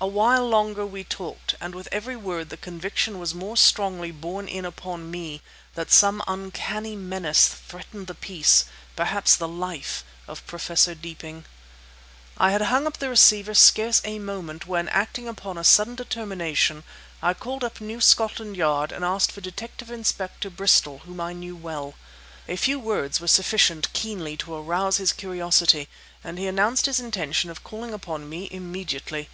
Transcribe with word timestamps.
A 0.00 0.06
while 0.06 0.48
longer 0.48 0.86
we 0.86 1.04
talked; 1.04 1.54
and 1.60 1.74
with 1.74 1.90
every 1.92 2.16
word 2.16 2.48
the 2.48 2.56
conviction 2.56 3.18
was 3.18 3.34
more 3.34 3.54
strongly 3.54 4.10
borne 4.10 4.48
in 4.48 4.64
upon 4.64 5.10
me 5.10 5.42
that 5.74 5.92
some 5.92 6.22
uncanny 6.26 6.96
menace 6.96 7.50
threatened 7.50 8.06
the 8.06 8.14
peace, 8.14 8.64
perhaps 8.96 9.36
the 9.36 9.46
life, 9.46 10.04
of 10.26 10.46
Professor 10.46 10.94
Deeping. 10.94 11.44
I 12.38 12.50
had 12.52 12.62
hung 12.62 12.86
up 12.86 12.96
the 12.96 13.10
receiver 13.10 13.52
scarce 13.52 14.00
a 14.06 14.18
moment 14.18 14.66
when, 14.66 14.88
acting 14.88 15.28
upon 15.28 15.58
a 15.58 15.64
sudden 15.64 15.94
determination, 15.96 16.82
I 17.22 17.34
called 17.34 17.62
up 17.62 17.78
New 17.78 18.00
Scotland 18.00 18.56
Yard, 18.56 18.90
and 18.90 19.04
asked 19.04 19.30
for 19.32 19.42
Detective 19.42 19.90
Inspector 19.90 20.48
Bristol, 20.48 21.00
whom 21.00 21.20
I 21.20 21.34
knew 21.34 21.54
well. 21.54 21.92
A 22.48 22.56
few 22.56 22.80
words 22.80 23.20
were 23.20 23.28
sufficient 23.28 23.92
keenly 23.92 24.34
to 24.38 24.54
arouse 24.54 24.96
his 24.96 25.12
curiosity, 25.12 25.90
and 26.24 26.38
he 26.38 26.46
announced 26.46 26.86
his 26.86 26.98
intention 27.00 27.50
of 27.50 27.62
calling 27.64 27.92
upon 27.92 28.30
me 28.30 28.48
immediately. 28.50 29.28